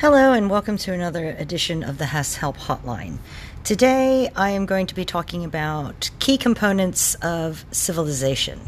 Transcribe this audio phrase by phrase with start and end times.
[0.00, 3.18] Hello, and welcome to another edition of the HASS Help Hotline.
[3.64, 8.60] Today, I am going to be talking about key components of civilization.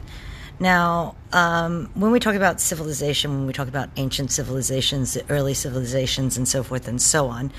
[0.60, 5.54] Now, um, when we talk about civilization, when we talk about ancient civilizations, the early
[5.54, 7.51] civilizations, and so forth and so on,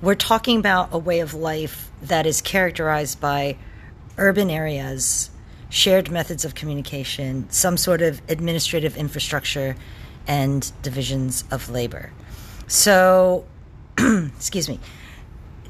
[0.00, 3.56] we're talking about a way of life that is characterized by
[4.18, 5.30] urban areas,
[5.68, 9.74] shared methods of communication, some sort of administrative infrastructure,
[10.28, 12.12] and divisions of labor.
[12.66, 13.44] So,
[13.98, 14.80] excuse me.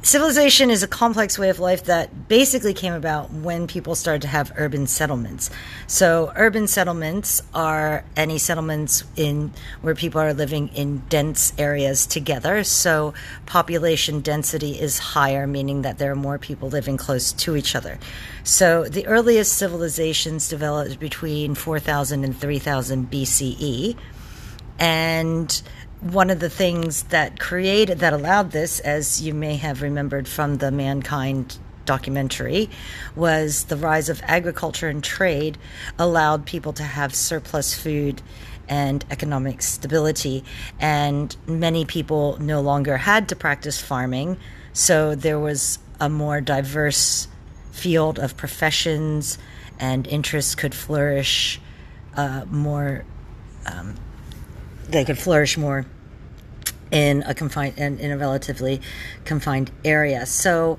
[0.06, 4.28] Civilization is a complex way of life that basically came about when people started to
[4.28, 5.50] have urban settlements.
[5.88, 12.62] So, urban settlements are any settlements in where people are living in dense areas together.
[12.62, 13.14] So,
[13.46, 17.98] population density is higher, meaning that there are more people living close to each other.
[18.44, 23.96] So, the earliest civilizations developed between 4000 and 3000 BCE.
[24.78, 25.62] And
[26.00, 30.58] one of the things that created that allowed this, as you may have remembered from
[30.58, 32.68] the Mankind documentary,
[33.14, 35.56] was the rise of agriculture and trade
[35.98, 38.20] allowed people to have surplus food
[38.68, 40.44] and economic stability.
[40.78, 44.36] And many people no longer had to practice farming,
[44.72, 47.28] so there was a more diverse
[47.72, 49.38] field of professions
[49.78, 51.60] and interests could flourish
[52.16, 53.04] uh, more.
[53.66, 53.96] Um,
[54.88, 55.84] they could flourish more
[56.90, 58.80] in a confined in, in a relatively
[59.24, 60.26] confined area.
[60.26, 60.78] So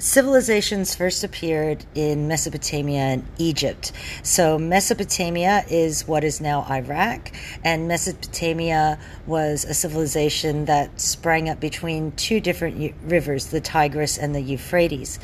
[0.00, 3.92] civilizations first appeared in Mesopotamia and Egypt.
[4.22, 7.30] So, Mesopotamia is what is now Iraq,
[7.62, 14.34] and Mesopotamia was a civilization that sprang up between two different rivers, the Tigris and
[14.34, 15.18] the Euphrates,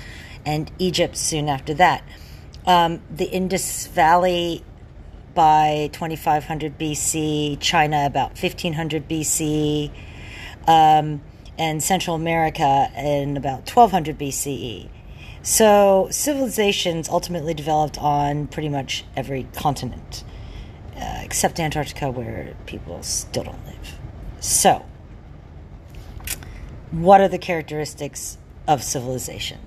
[0.45, 2.05] and Egypt soon after that.
[2.67, 4.63] Um, the Indus Valley
[5.35, 9.91] by 2500 BC, China about 1500 BC,
[10.67, 11.21] um,
[11.59, 14.89] and Central America in about 1200 BCE.
[15.43, 20.25] So civilizations ultimately developed on pretty much every continent,
[20.97, 23.99] uh, except Antarctica, where people still don't live.
[24.41, 24.85] So,
[26.91, 29.61] what are the characteristics of civilization?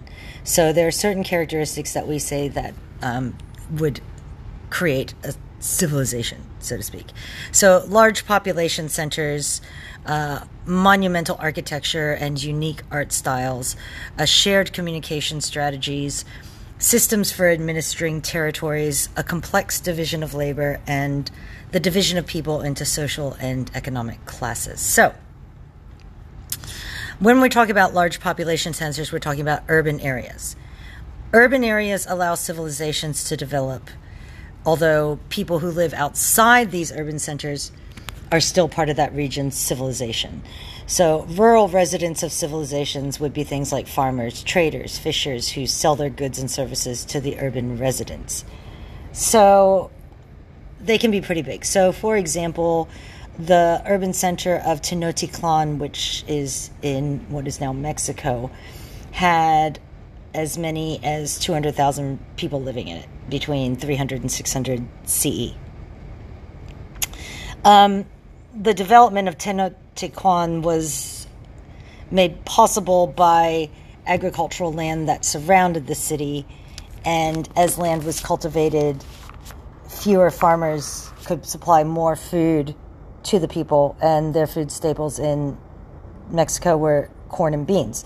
[0.43, 3.37] So, there are certain characteristics that we say that um,
[3.71, 4.01] would
[4.69, 7.07] create a civilization, so to speak.
[7.51, 9.61] So, large population centers,
[10.05, 13.75] uh, monumental architecture and unique art styles,
[14.17, 16.25] a shared communication strategies,
[16.77, 21.29] systems for administering territories, a complex division of labor, and
[21.71, 24.79] the division of people into social and economic classes.
[24.79, 25.13] So,
[27.19, 30.55] when we talk about large population centers, we're talking about urban areas.
[31.33, 33.89] Urban areas allow civilizations to develop
[34.65, 37.71] although people who live outside these urban centers
[38.31, 40.43] are still part of that region's civilization.
[40.85, 46.09] So, rural residents of civilizations would be things like farmers, traders, fishers who sell their
[46.09, 48.43] goods and services to the urban residents.
[49.11, 49.91] So,
[50.79, 51.65] they can be pretty big.
[51.65, 52.89] So, for example,
[53.37, 58.51] the urban center of Tenochtitlan, which is in what is now Mexico,
[59.11, 59.79] had
[60.33, 65.53] as many as 200,000 people living in it between 300 and 600 CE.
[67.65, 68.05] Um,
[68.55, 71.27] the development of Tenochtitlan was
[72.11, 73.69] made possible by
[74.05, 76.45] agricultural land that surrounded the city,
[77.05, 79.03] and as land was cultivated,
[79.87, 82.75] fewer farmers could supply more food
[83.23, 85.57] to the people, and their food staples in
[86.29, 88.03] Mexico were corn and beans.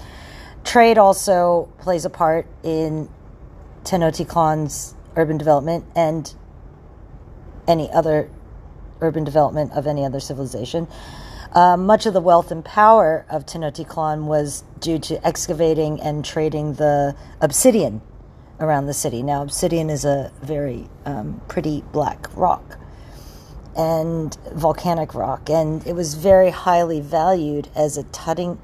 [0.65, 3.09] Trade also plays a part in
[3.83, 6.33] Tenochtitlan's urban development and
[7.67, 8.29] any other
[9.01, 10.87] urban development of any other civilization.
[11.53, 16.73] Uh, much of the wealth and power of Tenochtitlan was due to excavating and trading
[16.73, 18.01] the obsidian
[18.59, 19.21] around the city.
[19.21, 22.79] Now, obsidian is a very um, pretty black rock
[23.75, 28.59] and volcanic rock, and it was very highly valued as a tutting,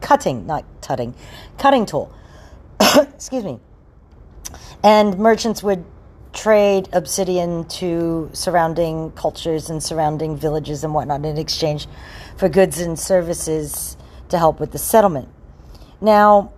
[0.00, 1.14] cutting, not tutting,
[1.58, 2.12] cutting tool.
[2.80, 3.58] Excuse me.
[4.82, 5.84] And merchants would
[6.36, 11.88] trade obsidian to surrounding cultures and surrounding villages and whatnot in exchange
[12.36, 13.96] for goods and services
[14.28, 15.28] to help with the settlement.
[16.00, 16.52] Now,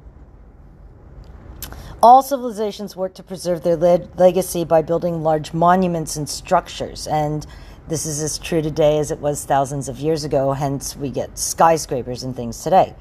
[2.02, 7.46] all civilizations work to preserve their le- legacy by building large monuments and structures, and
[7.88, 11.38] this is as true today as it was thousands of years ago, hence, we get
[11.38, 12.94] skyscrapers and things today.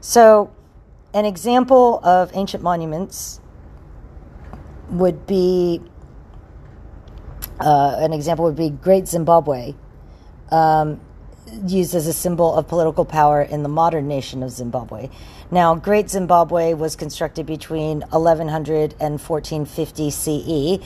[0.00, 0.50] So,
[1.12, 3.40] an example of ancient monuments
[4.90, 5.82] would be
[7.60, 9.74] uh, an example would be Great Zimbabwe.
[10.50, 11.00] Um,
[11.66, 15.08] used as a symbol of political power in the modern nation of Zimbabwe.
[15.50, 20.84] Now, Great Zimbabwe was constructed between 1100 and 1450 CE,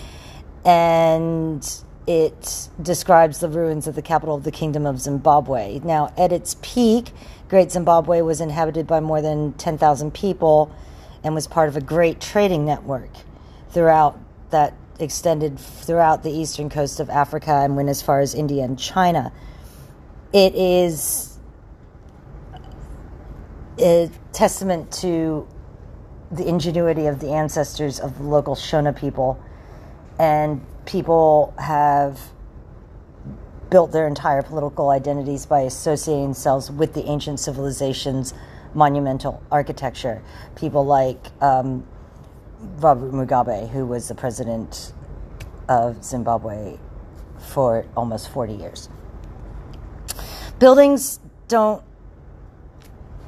[0.65, 5.81] and it describes the ruins of the capital of the Kingdom of Zimbabwe.
[5.83, 7.11] Now, at its peak,
[7.49, 10.75] Great Zimbabwe was inhabited by more than 10,000 people
[11.25, 13.11] and was part of a great trading network
[13.71, 14.19] throughout
[14.51, 18.79] that extended throughout the eastern coast of Africa and went as far as India and
[18.79, 19.33] China.
[20.33, 21.39] It is
[23.79, 25.47] a testament to
[26.31, 29.43] the ingenuity of the ancestors of the local Shona people
[30.19, 32.21] and people have
[33.71, 38.35] built their entire political identities by associating themselves with the ancient civilization's
[38.75, 40.23] monumental architecture.
[40.57, 41.87] People like um,
[42.79, 44.93] Robert Mugabe, who was the president
[45.69, 46.79] of Zimbabwe
[47.39, 48.89] for almost 40 years.
[50.59, 51.19] Buildings
[51.49, 51.83] don't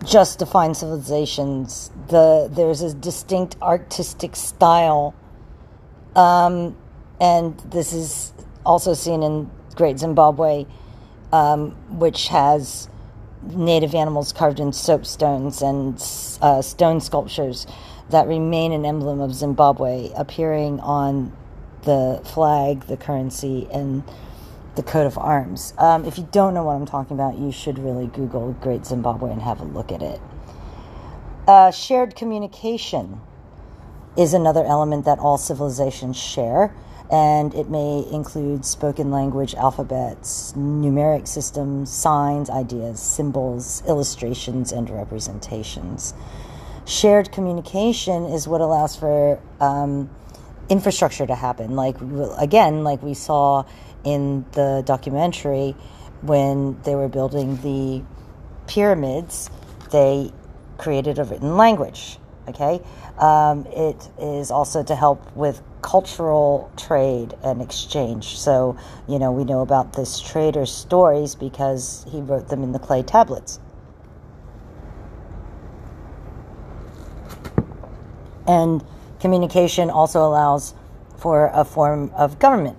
[0.04, 1.90] just define civilizations.
[2.08, 5.14] The there's a distinct artistic style
[6.14, 6.76] um,
[7.20, 8.32] and this is
[8.64, 10.66] also seen in Great Zimbabwe,
[11.32, 12.88] um, which has
[13.42, 15.96] native animals carved in soapstones and
[16.40, 17.66] uh, stone sculptures
[18.11, 21.33] that remain an emblem of Zimbabwe, appearing on
[21.83, 24.03] the flag, the currency, and
[24.75, 25.73] the coat of arms.
[25.79, 29.31] Um, if you don't know what I'm talking about, you should really Google Great Zimbabwe
[29.31, 30.21] and have a look at it.
[31.47, 33.21] Uh, shared communication
[34.17, 36.75] is another element that all civilizations share
[37.11, 46.15] and it may include spoken language alphabets, numeric systems, signs, ideas, symbols, illustrations, and representations.
[46.86, 50.10] Shared communication is what allows for um,
[50.69, 51.76] infrastructure to happen.
[51.76, 51.96] Like,
[52.38, 53.64] again, like we saw
[54.04, 55.75] in the documentary
[56.20, 58.02] when they were building the
[58.66, 59.50] pyramids,
[59.92, 60.31] they
[60.76, 62.19] created a written language.
[62.48, 62.82] Okay?
[63.19, 68.38] Um, it is also to help with cultural trade and exchange.
[68.38, 68.76] So,
[69.08, 73.02] you know, we know about this trader's stories because he wrote them in the clay
[73.02, 73.60] tablets.
[78.46, 78.85] And
[79.20, 80.75] communication also allows
[81.17, 82.79] for a form of government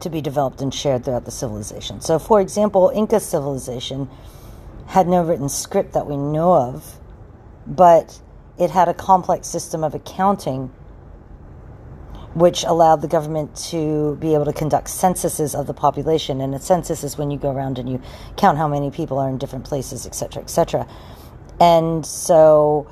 [0.00, 2.00] to be developed and shared throughout the civilization.
[2.00, 4.10] So, for example, Inca civilization
[4.86, 6.98] had no written script that we know of,
[7.66, 8.20] but
[8.58, 10.72] it had a complex system of accounting
[12.34, 16.42] which allowed the government to be able to conduct censuses of the population.
[16.42, 18.02] And a census is when you go around and you
[18.36, 20.86] count how many people are in different places, et cetera, et cetera.
[21.58, 22.86] And so,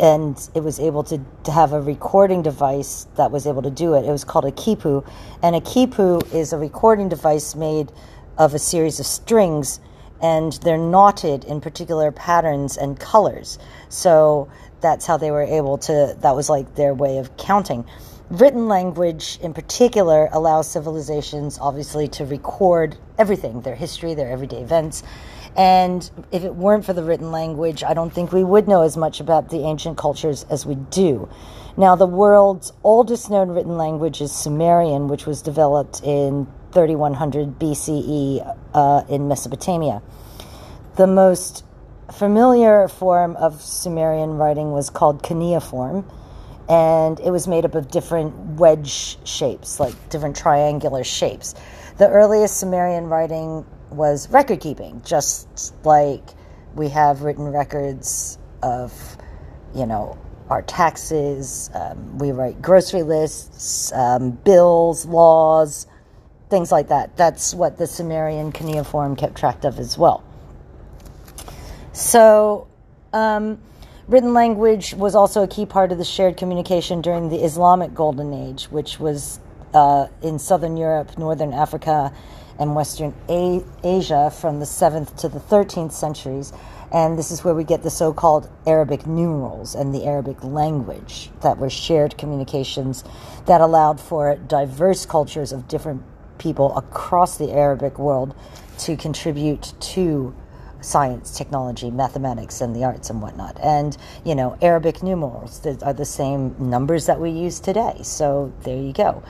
[0.00, 3.94] and it was able to, to have a recording device that was able to do
[3.94, 4.04] it.
[4.04, 5.06] It was called a quipu.
[5.42, 7.92] And a quipu is a recording device made
[8.38, 9.80] of a series of strings
[10.22, 13.58] and they're knotted in particular patterns and colors.
[13.88, 14.48] So
[14.80, 17.84] that's how they were able to, that was like their way of counting.
[18.30, 25.02] Written language, in particular, allows civilizations obviously to record everything their history, their everyday events.
[25.56, 28.96] And if it weren't for the written language, I don't think we would know as
[28.96, 31.28] much about the ancient cultures as we do.
[31.76, 38.56] Now, the world's oldest known written language is Sumerian, which was developed in 3100 BCE
[38.74, 40.02] uh, in Mesopotamia.
[40.96, 41.64] The most
[42.12, 46.08] familiar form of Sumerian writing was called cuneiform,
[46.68, 51.54] and it was made up of different wedge shapes, like different triangular shapes.
[51.98, 56.24] The earliest Sumerian writing was record keeping, just like
[56.74, 58.92] we have written records of,
[59.74, 60.18] you know,
[60.48, 65.86] our taxes, um, we write grocery lists, um, bills, laws,
[66.48, 67.16] things like that.
[67.16, 70.24] That's what the Sumerian cuneiform kept track of as well.
[71.92, 72.66] So,
[73.12, 73.60] um,
[74.08, 78.34] written language was also a key part of the shared communication during the Islamic Golden
[78.34, 79.38] Age, which was
[79.72, 82.12] uh, in southern Europe, northern Africa,
[82.60, 86.52] and western a- Asia from the 7th to the 13th centuries.
[86.92, 91.30] And this is where we get the so called Arabic numerals and the Arabic language
[91.40, 93.02] that were shared communications
[93.46, 96.02] that allowed for diverse cultures of different
[96.38, 98.34] people across the Arabic world
[98.78, 100.34] to contribute to
[100.80, 103.58] science, technology, mathematics, and the arts and whatnot.
[103.62, 107.98] And, you know, Arabic numerals are the same numbers that we use today.
[108.02, 109.22] So there you go.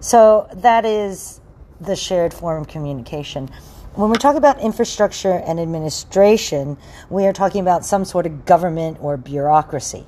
[0.00, 1.40] So that is
[1.80, 3.48] the shared form of communication.
[3.94, 6.78] When we talk about infrastructure and administration,
[7.10, 10.06] we are talking about some sort of government or bureaucracy.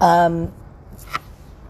[0.00, 0.52] Um,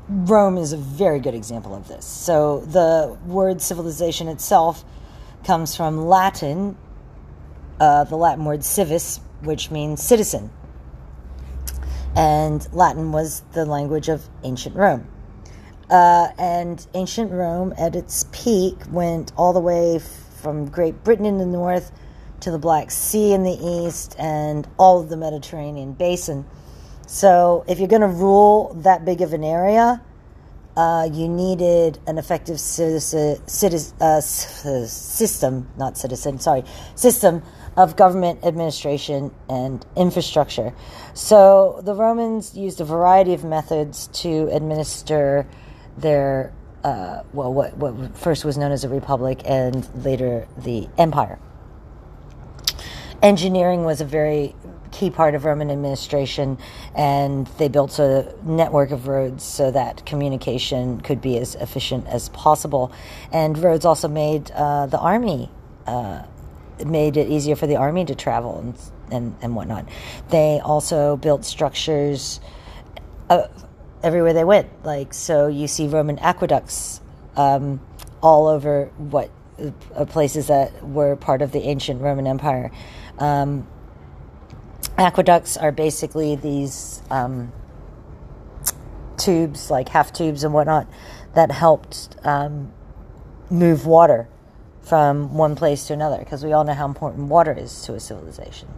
[0.09, 2.05] Rome is a very good example of this.
[2.05, 4.85] So the word civilization itself
[5.45, 6.77] comes from Latin,
[7.81, 10.51] uh, the Latin word civis, which means citizen.
[12.15, 15.09] And Latin was the language of ancient Rome.
[15.89, 20.01] Uh, and ancient Rome, at its peak, went all the way
[20.41, 21.93] from Great Britain in the north
[22.41, 26.45] to the Black Sea in the east and all of the Mediterranean basin.
[27.07, 30.03] So, if you're going to rule that big of an area,
[30.77, 36.65] uh, you needed an effective citizen, citizen, uh, system, not citizen, sorry,
[36.95, 37.43] system
[37.77, 40.75] of government administration and infrastructure.
[41.15, 45.47] So the Romans used a variety of methods to administer
[45.97, 46.53] their,
[46.85, 51.39] uh, well, what, what first was known as a republic and later the empire.
[53.23, 54.55] Engineering was a very
[54.93, 56.59] key part of Roman administration,
[56.95, 62.29] and they built a network of roads so that communication could be as efficient as
[62.31, 62.93] possible.
[63.33, 65.51] And roads also made uh, the army.
[65.87, 66.23] Uh,
[66.85, 68.75] made it easier for the army to travel and,
[69.11, 69.89] and, and whatnot.
[70.29, 72.41] They also built structures
[73.31, 73.47] uh,
[74.03, 74.85] everywhere they went.
[74.85, 77.01] Like, so you see Roman aqueducts
[77.37, 77.81] um,
[78.23, 79.31] all over what
[79.95, 82.71] uh, places that were part of the ancient Roman Empire.
[83.19, 83.67] Um,
[84.99, 87.53] aqueducts are basically these um,
[89.17, 90.89] tubes, like half tubes and whatnot,
[91.35, 92.73] that helped um,
[93.51, 94.29] move water
[94.83, 98.01] from one place to another, because we all know how important water is to a
[98.01, 98.69] civilization.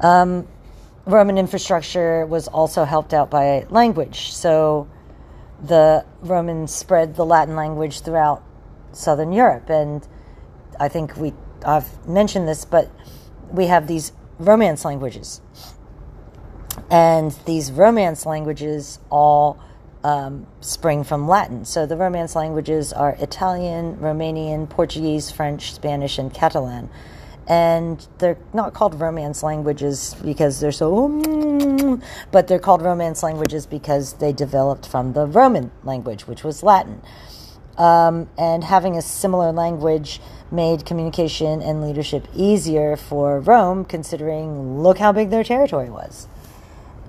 [0.00, 0.46] Um,
[1.06, 4.32] Roman infrastructure was also helped out by language.
[4.32, 4.88] So
[5.62, 8.42] the Romans spread the Latin language throughout
[8.92, 10.06] southern Europe, and
[10.78, 11.32] I think we
[11.64, 12.90] I've mentioned this, but
[13.50, 15.40] we have these Romance languages.
[16.90, 19.58] And these Romance languages all
[20.04, 21.64] um, spring from Latin.
[21.64, 26.90] So the Romance languages are Italian, Romanian, Portuguese, French, Spanish, and Catalan.
[27.48, 32.00] And they're not called Romance languages because they're so,
[32.32, 37.02] but they're called Romance languages because they developed from the Roman language, which was Latin.
[37.78, 44.98] Um, and having a similar language made communication and leadership easier for Rome, considering look
[44.98, 46.26] how big their territory was.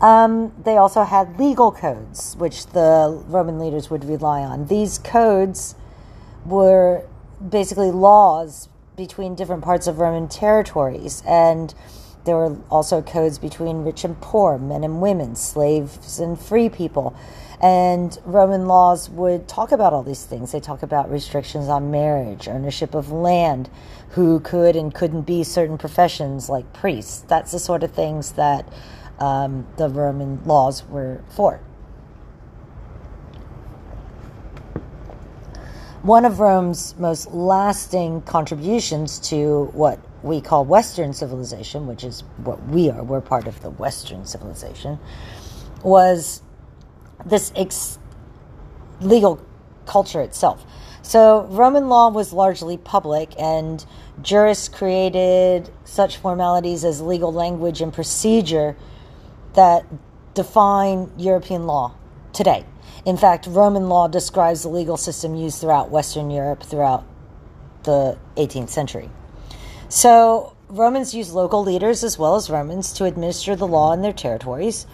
[0.01, 4.67] Um, they also had legal codes, which the Roman leaders would rely on.
[4.67, 5.75] These codes
[6.45, 7.03] were
[7.49, 11.73] basically laws between different parts of Roman territories, and
[12.25, 17.15] there were also codes between rich and poor, men and women, slaves and free people.
[17.61, 20.51] And Roman laws would talk about all these things.
[20.51, 23.69] They talk about restrictions on marriage, ownership of land,
[24.09, 27.23] who could and couldn't be certain professions like priests.
[27.27, 28.67] That's the sort of things that
[29.19, 31.61] um, the Roman laws were for.
[36.07, 42.65] One of Rome's most lasting contributions to what we call Western civilization, which is what
[42.69, 44.99] we are, we're part of the Western civilization,
[45.83, 46.41] was
[47.25, 47.99] this ex-
[49.01, 49.45] legal
[49.85, 50.65] culture itself.
[51.01, 53.85] So Roman law was largely public, and
[54.21, 58.77] jurists created such formalities as legal language and procedure
[59.55, 59.85] that
[60.33, 61.95] define European law
[62.31, 62.63] today.
[63.07, 67.05] In fact, Roman law describes the legal system used throughout Western Europe throughout
[67.83, 69.09] the 18th century.
[69.87, 74.11] So, Romans used local leaders as well as Romans to administer the law in their
[74.11, 74.85] territories.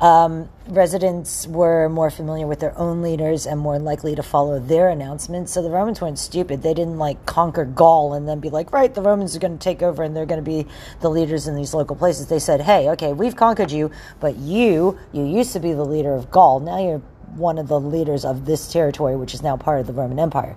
[0.00, 4.88] Um, residents were more familiar with their own leaders and more likely to follow their
[4.88, 5.52] announcements.
[5.52, 6.62] So the Romans weren't stupid.
[6.62, 9.62] They didn't like conquer Gaul and then be like, right, the Romans are going to
[9.62, 10.66] take over and they're going to be
[11.00, 12.28] the leaders in these local places.
[12.28, 13.90] They said, hey, okay, we've conquered you,
[14.20, 16.60] but you, you used to be the leader of Gaul.
[16.60, 17.02] Now you're
[17.36, 20.56] one of the leaders of this territory, which is now part of the Roman Empire.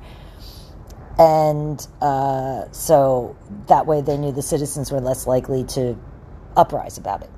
[1.18, 3.36] And uh, so
[3.68, 5.98] that way they knew the citizens were less likely to
[6.56, 7.30] uprise about it.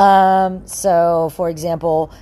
[0.00, 2.12] Um, so, for example,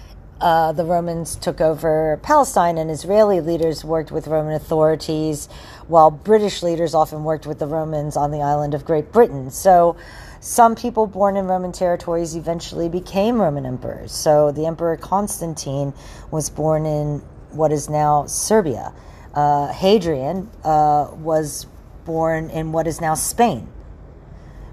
[0.40, 5.48] uh, the Romans took over Palestine, and Israeli leaders worked with Roman authorities,
[5.86, 9.50] while British leaders often worked with the Romans on the island of Great Britain.
[9.50, 9.96] So,
[10.44, 14.12] some people born in Roman territories eventually became Roman emperors.
[14.12, 15.94] So, the Emperor Constantine
[16.30, 17.20] was born in
[17.52, 18.92] what is now Serbia.
[19.32, 21.66] Uh, Hadrian uh, was
[22.04, 23.72] born in what is now Spain.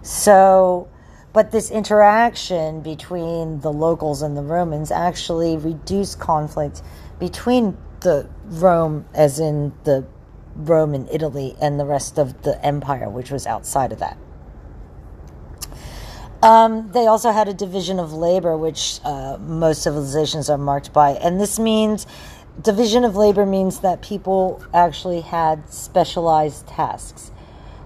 [0.01, 0.89] So,
[1.31, 6.81] but this interaction between the locals and the Romans actually reduced conflict
[7.17, 10.05] between the Rome, as in the
[10.53, 14.17] Roman Italy, and the rest of the empire, which was outside of that.
[16.43, 21.11] Um, they also had a division of labor, which uh, most civilizations are marked by,
[21.11, 22.07] and this means
[22.61, 27.31] division of labor means that people actually had specialized tasks.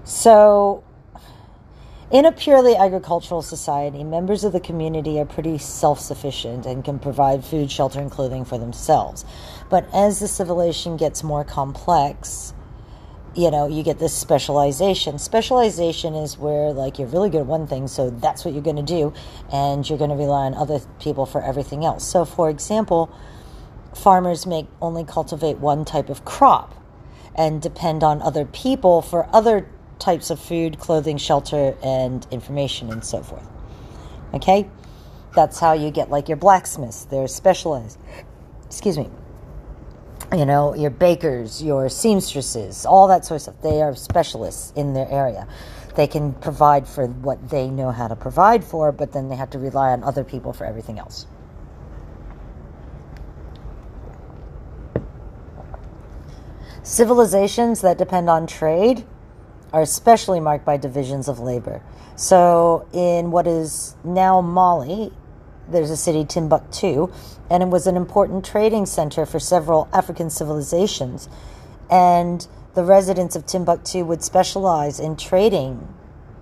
[0.04, 0.84] So,
[2.10, 6.98] in a purely agricultural society, members of the community are pretty self sufficient and can
[6.98, 9.24] provide food, shelter, and clothing for themselves.
[9.68, 12.54] But as the civilization gets more complex,
[13.36, 15.18] you know, you get this specialization.
[15.18, 18.76] Specialization is where, like, you're really good at one thing, so that's what you're going
[18.76, 19.12] to do,
[19.52, 22.04] and you're going to rely on other people for everything else.
[22.04, 23.14] So, for example,
[23.94, 26.74] farmers may only cultivate one type of crop
[27.34, 33.04] and depend on other people for other types of food, clothing, shelter, and information, and
[33.04, 33.46] so forth.
[34.32, 34.68] Okay?
[35.34, 37.04] That's how you get like your blacksmiths.
[37.04, 37.98] They're specialized.
[38.64, 39.10] Excuse me.
[40.32, 43.62] You know, your bakers, your seamstresses, all that sort of stuff.
[43.62, 45.46] They are specialists in their area.
[45.94, 49.50] They can provide for what they know how to provide for, but then they have
[49.50, 51.26] to rely on other people for everything else.
[56.82, 59.04] Civilizations that depend on trade
[59.72, 61.82] are especially marked by divisions of labor.
[62.14, 65.12] So, in what is now Mali,
[65.68, 67.12] there's a city, Timbuktu,
[67.50, 71.28] and it was an important trading center for several African civilizations.
[71.90, 75.88] And the residents of Timbuktu would specialize in trading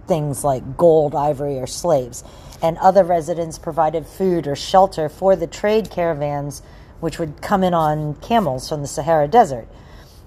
[0.06, 2.24] things like gold, ivory, or slaves.
[2.62, 6.62] And other residents provided food or shelter for the trade caravans,
[7.00, 9.68] which would come in on camels from the Sahara Desert.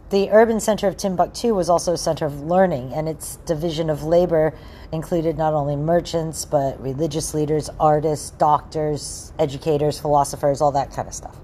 [0.10, 4.04] The urban center of Timbuktu was also a center of learning, and its division of
[4.04, 4.54] labor
[4.94, 11.14] included not only merchants, but religious leaders, artists, doctors, educators, philosophers, all that kind of
[11.14, 11.36] stuff.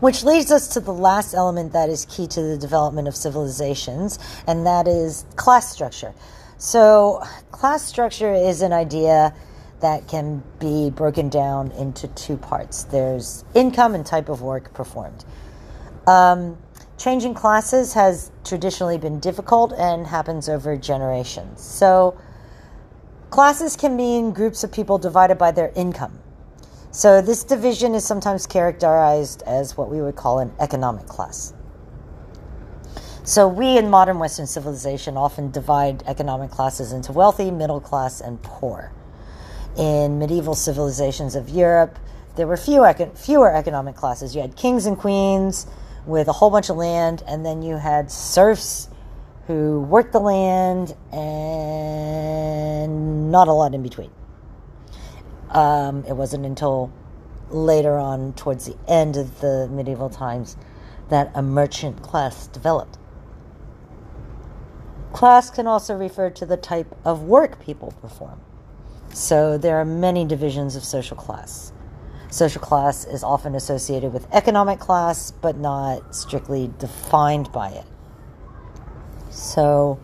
[0.00, 4.18] Which leads us to the last element that is key to the development of civilizations,
[4.46, 6.12] and that is class structure.
[6.58, 7.22] So,
[7.52, 9.34] class structure is an idea
[9.80, 15.24] that can be broken down into two parts there's income and type of work performed.
[16.06, 16.58] Um,
[16.98, 21.62] Changing classes has traditionally been difficult and happens over generations.
[21.62, 22.18] So,
[23.30, 26.18] classes can mean groups of people divided by their income.
[26.90, 31.54] So, this division is sometimes characterized as what we would call an economic class.
[33.22, 38.42] So, we in modern Western civilization often divide economic classes into wealthy, middle class, and
[38.42, 38.90] poor.
[39.76, 41.96] In medieval civilizations of Europe,
[42.34, 42.84] there were few,
[43.14, 44.34] fewer economic classes.
[44.34, 45.68] You had kings and queens
[46.08, 48.88] with a whole bunch of land, and then you had serfs
[49.46, 54.10] who worked the land and not a lot in between.
[55.50, 56.90] Um, it wasn't until
[57.50, 60.56] later on, towards the end of the medieval times,
[61.10, 62.96] that a merchant class developed.
[65.12, 68.40] Class can also refer to the type of work people perform.
[69.12, 71.72] So there are many divisions of social class.
[72.30, 77.86] Social class is often associated with economic class, but not strictly defined by it.
[79.30, 79.98] So,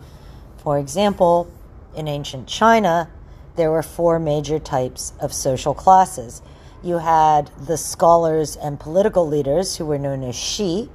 [0.57, 1.51] for example,
[1.95, 3.09] in ancient China,
[3.55, 6.41] there were four major types of social classes.
[6.83, 10.89] You had the scholars and political leaders, who were known as Shi,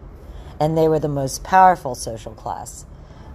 [0.58, 2.84] and they were the most powerful social class.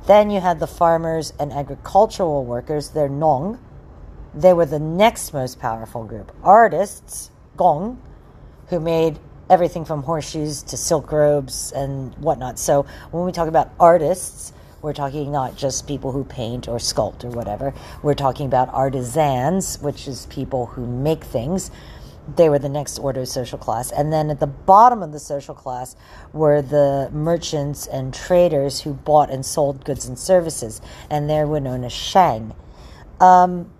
[0.05, 3.59] Then you had the farmers and agricultural workers, they're Nong.
[4.33, 6.31] They were the next most powerful group.
[6.43, 8.01] Artists, Gong,
[8.67, 12.57] who made everything from horseshoes to silk robes and whatnot.
[12.57, 17.23] So when we talk about artists, we're talking not just people who paint or sculpt
[17.23, 17.73] or whatever.
[18.03, 21.71] We're talking about artisans, which is people who make things.
[22.35, 23.91] They were the next order of social class.
[23.91, 25.95] And then at the bottom of the social class
[26.33, 30.81] were the merchants and traders who bought and sold goods and services.
[31.09, 32.53] And they were known as Shang.
[33.19, 33.71] Um,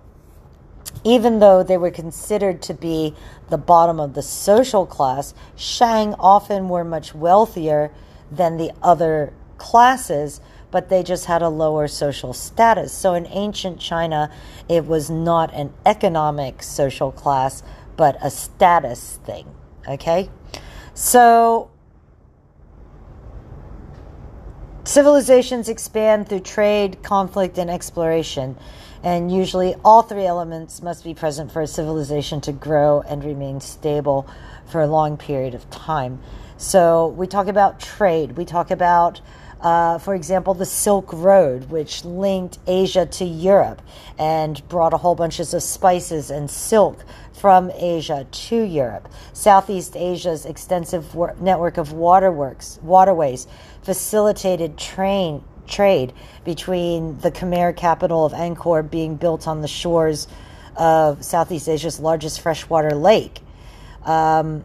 [1.04, 3.13] even though they were considered to be
[3.50, 7.91] the bottom of the social class, Shang often were much wealthier
[8.32, 12.91] than the other classes, but they just had a lower social status.
[12.91, 14.32] So in ancient China,
[14.67, 17.63] it was not an economic social class,
[17.95, 19.45] but a status thing.
[19.88, 20.30] Okay?
[20.95, 21.69] So
[24.86, 28.58] civilizations expand through trade, conflict, and exploration
[29.06, 33.62] and usually all three elements must be present for a civilization to grow and remain
[33.62, 34.28] stable
[34.65, 36.20] for a long period of time.
[36.58, 39.22] So we talk about trade, we talk about
[39.62, 43.82] uh, for example, the Silk Road, which linked Asia to Europe
[44.18, 49.10] and brought a whole bunch of spices and silk from Asia to Europe.
[49.34, 53.48] Southeast Asia's extensive network of waterworks, waterways
[53.82, 60.28] facilitated train trade between the Khmer capital of Angkor being built on the shores
[60.75, 63.39] of Southeast Asia's largest freshwater lake.
[64.04, 64.63] Um,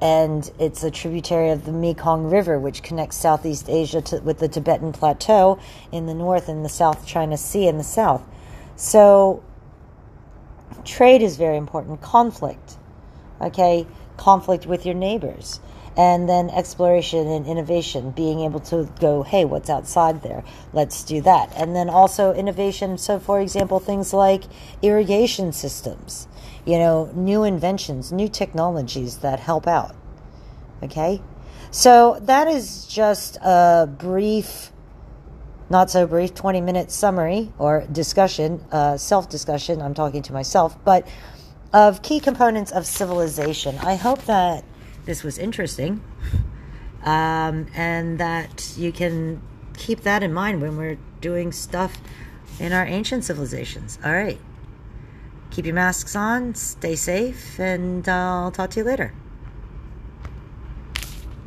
[0.00, 4.48] and it's a tributary of the Mekong River, which connects Southeast Asia to, with the
[4.48, 5.58] Tibetan Plateau
[5.90, 8.22] in the north and the South China Sea in the south.
[8.76, 9.42] So,
[10.84, 12.02] trade is very important.
[12.02, 12.76] Conflict,
[13.40, 13.86] okay?
[14.18, 15.60] Conflict with your neighbors.
[15.96, 20.44] And then exploration and innovation, being able to go, hey, what's outside there?
[20.74, 21.52] Let's do that.
[21.56, 22.98] And then also innovation.
[22.98, 24.44] So, for example, things like
[24.82, 26.28] irrigation systems
[26.66, 29.94] you know, new inventions, new technologies that help out.
[30.82, 31.22] Okay?
[31.70, 34.72] So that is just a brief,
[35.70, 39.80] not so brief, 20 minute summary or discussion, uh, self discussion.
[39.80, 41.06] I'm talking to myself, but
[41.72, 43.78] of key components of civilization.
[43.78, 44.64] I hope that
[45.06, 46.02] this was interesting
[47.02, 49.40] um, and that you can
[49.76, 51.96] keep that in mind when we're doing stuff
[52.60, 53.98] in our ancient civilizations.
[54.04, 54.38] All right
[55.56, 59.14] keep your masks on, stay safe, and I'll talk to you later.